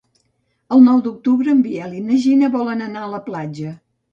[0.77, 3.79] El nou d'octubre en Biel i na Gina volen anar a la platja.